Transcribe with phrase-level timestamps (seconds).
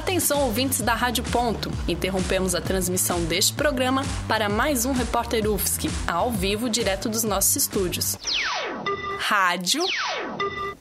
[0.00, 1.70] Atenção, ouvintes da Rádio Ponto.
[1.86, 7.54] Interrompemos a transmissão deste programa para mais um Repórter UFSC, ao vivo, direto dos nossos
[7.54, 8.16] estúdios.
[9.18, 9.84] Rádio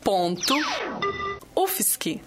[0.01, 0.55] Ponto
[1.53, 2.21] UFSC.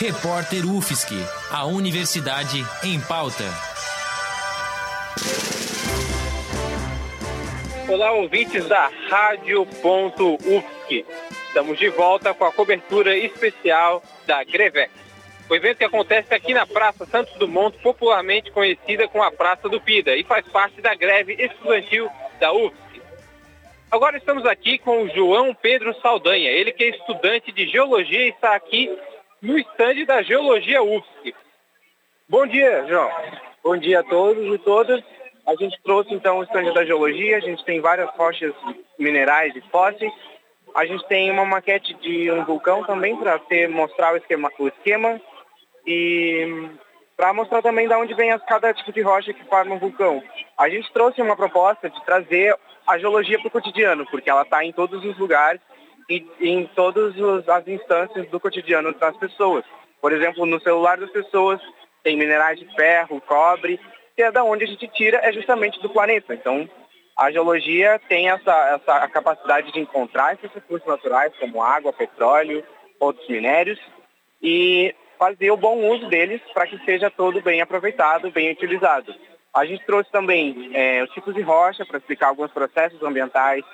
[0.00, 1.14] Repórter UFSC,
[1.52, 3.44] a Universidade em Pauta.
[7.86, 11.04] Olá, ouvintes da Rádio Ponto UFSC.
[11.48, 14.90] Estamos de volta com a cobertura especial da Grevex.
[15.50, 19.82] O evento que acontece aqui na Praça Santos Dumont, popularmente conhecida como a Praça do
[19.82, 22.08] Pida, e faz parte da greve estudantil
[22.40, 23.02] da UFSC.
[23.90, 28.30] Agora estamos aqui com o João Pedro Saldanha, ele que é estudante de Geologia e
[28.30, 28.88] está aqui
[29.42, 31.34] no estande da Geologia UFSC.
[32.28, 33.10] Bom dia, João.
[33.64, 35.02] Bom dia a todos e todas.
[35.46, 38.54] A gente trouxe então o estande da Geologia, a gente tem várias rochas
[38.98, 40.12] minerais e fósseis.
[40.74, 45.20] A gente tem uma maquete de um vulcão também para mostrar o esquema, o esquema
[45.86, 46.68] e
[47.16, 50.22] para mostrar também de onde vem cada tipo de rocha que forma um vulcão.
[50.56, 52.56] A gente trouxe uma proposta de trazer
[52.86, 55.60] a geologia para o cotidiano, porque ela está em todos os lugares
[56.10, 57.14] e em todas
[57.48, 59.64] as instâncias do cotidiano das pessoas.
[60.00, 61.60] Por exemplo, no celular das pessoas
[62.02, 63.78] tem minerais de ferro, cobre,
[64.16, 66.34] que é da onde a gente tira, é justamente do planeta.
[66.34, 66.68] Então,
[67.16, 72.64] a geologia tem essa, essa capacidade de encontrar esses recursos naturais, como água, petróleo,
[72.98, 73.78] outros minérios,
[74.42, 79.14] e fazer o bom uso deles para que seja todo bem aproveitado, bem utilizado.
[79.54, 83.64] A gente trouxe também é, os tipos de rocha para explicar alguns processos ambientais,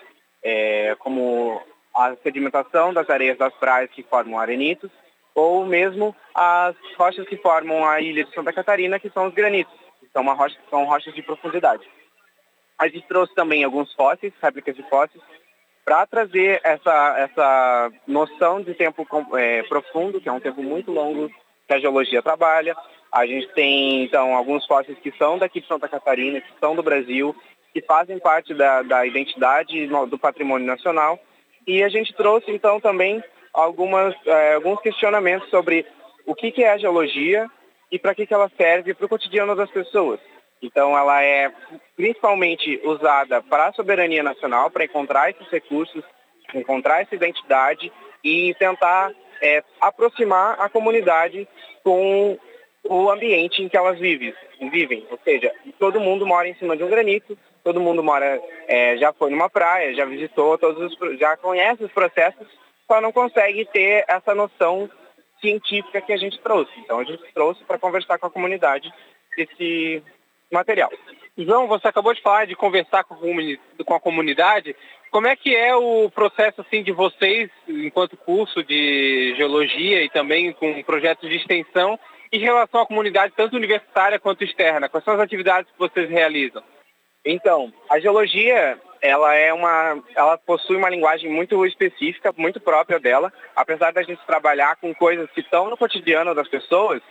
[0.43, 1.63] é, como
[1.97, 4.91] a sedimentação das areias das praias que formam arenitos,
[5.35, 9.75] ou mesmo as rochas que formam a ilha de Santa Catarina, que são os granitos,
[9.99, 11.89] que são, rocha, são rochas de profundidade.
[12.79, 15.23] A gente trouxe também alguns fósseis, réplicas de fósseis,
[15.85, 19.07] para trazer essa, essa noção de tempo
[19.39, 21.31] é, profundo, que é um tempo muito longo
[21.67, 22.77] que a geologia trabalha.
[23.11, 26.83] A gente tem, então, alguns fósseis que são daqui de Santa Catarina, que são do
[26.83, 27.35] Brasil,
[27.73, 31.19] que fazem parte da, da identidade do patrimônio nacional
[31.67, 33.23] e a gente trouxe, então, também
[33.53, 35.85] algumas, é, alguns questionamentos sobre
[36.25, 37.51] o que, que é a geologia
[37.91, 40.21] e para que, que ela serve para o cotidiano das pessoas.
[40.63, 41.53] Então, ela é
[41.97, 46.03] principalmente usada para a soberania nacional, para encontrar esses recursos,
[46.55, 49.13] encontrar essa identidade e tentar
[49.43, 51.47] é, aproximar a comunidade
[51.83, 52.39] com
[52.89, 54.35] o ambiente em que elas vivem,
[54.71, 55.07] vivem.
[55.11, 59.13] Ou seja, todo mundo mora em cima de um granito, todo mundo mora, é, já
[59.13, 62.47] foi numa praia, já visitou, todos os, já conhece os processos,
[62.87, 64.89] só não consegue ter essa noção
[65.41, 66.73] científica que a gente trouxe.
[66.79, 68.93] Então a gente trouxe para conversar com a comunidade
[69.37, 70.03] esse
[70.51, 70.91] material.
[71.45, 74.75] João, você acabou de falar de conversar com a comunidade.
[75.11, 80.53] Como é que é o processo assim de vocês, enquanto curso de geologia e também
[80.53, 81.99] com projetos de extensão,
[82.33, 84.89] em relação à comunidade, tanto universitária quanto externa?
[84.89, 86.63] Quais são as atividades que vocês realizam?
[87.25, 93.31] Então, a geologia, ela é uma, ela possui uma linguagem muito específica, muito própria dela.
[93.55, 97.03] Apesar da gente trabalhar com coisas que estão no cotidiano das pessoas,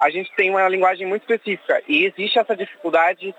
[0.00, 3.34] a gente tem uma linguagem muito específica e existe essa dificuldade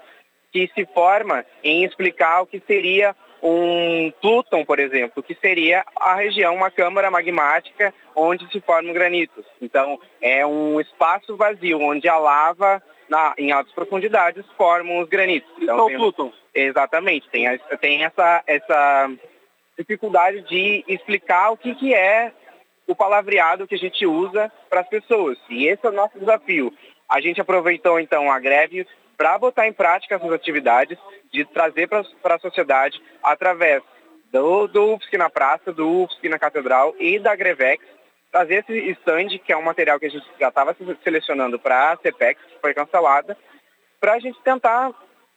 [0.56, 6.16] que se forma em explicar o que seria um Pluton, por exemplo, que seria a
[6.16, 9.46] região, uma câmara magmática onde se formam granitos.
[9.62, 15.52] Então, é um espaço vazio onde a lava na, em altas profundidades formam os granitos.
[15.62, 16.32] Então, tem, Pluton.
[16.54, 17.46] Exatamente, tem,
[17.82, 19.12] tem essa, essa
[19.78, 22.32] dificuldade de explicar o que, que é
[22.88, 25.38] o palavreado que a gente usa para as pessoas.
[25.50, 26.74] E esse é o nosso desafio.
[27.10, 28.88] A gente aproveitou então a greve
[29.18, 30.98] para botar em prática essas atividades,
[31.32, 33.82] de trazer para a sociedade através
[34.32, 37.84] do, do UFSC na praça, do UFSC na catedral e da Grevex,
[38.32, 41.98] trazer esse stand, que é um material que a gente já estava selecionando para a
[41.98, 43.38] CPEX, que foi cancelada,
[44.00, 44.92] para a gente tentar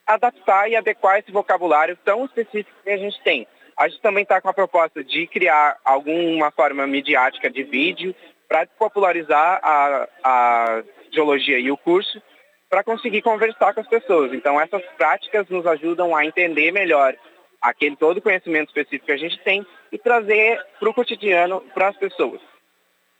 [0.06, 3.46] adaptar e adequar esse vocabulário tão específico que a gente tem.
[3.76, 8.14] A gente também está com a proposta de criar alguma forma midiática de vídeo
[8.48, 10.82] para popularizar a, a
[11.12, 12.20] geologia e o curso,
[12.68, 14.32] para conseguir conversar com as pessoas.
[14.32, 17.14] Então, essas práticas nos ajudam a entender melhor
[17.60, 21.96] aquele todo conhecimento específico que a gente tem e trazer para o cotidiano para as
[21.96, 22.40] pessoas.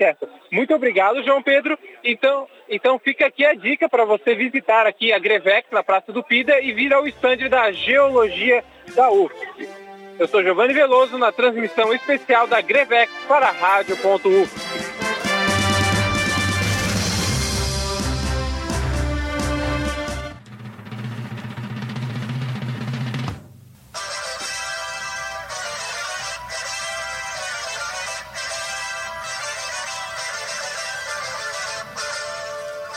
[0.01, 0.29] Certo.
[0.53, 1.77] Muito obrigado, João Pedro.
[2.05, 6.23] Então, então fica aqui a dica para você visitar aqui a Grevex na Praça do
[6.23, 9.69] Pida e vir ao estande da Geologia da UFSC.
[10.19, 15.08] Eu sou Giovanni Veloso na transmissão especial da Grevex para a Rádio.UFSC.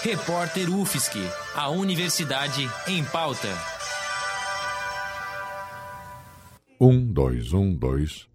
[0.04, 1.20] Repórter UFSC,
[1.54, 3.56] a Universidade em Pauta.
[6.80, 8.28] Um, dois, um, dois.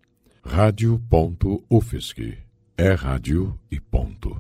[0.45, 2.39] Rádio.UFSC.
[2.79, 4.39] É rádio e ponto.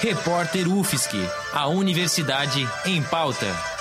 [0.00, 1.16] Repórter UFSC,
[1.52, 3.73] a Universidade em Pauta.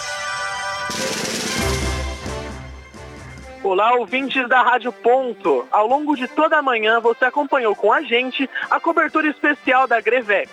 [3.63, 5.65] Olá, ouvintes da Rádio Ponto.
[5.71, 10.01] Ao longo de toda a manhã, você acompanhou com a gente a cobertura especial da
[10.01, 10.51] Grevex.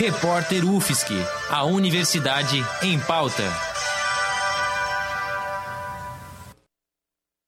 [0.02, 1.14] Repórter UFSC,
[1.48, 3.71] a Universidade em Pauta.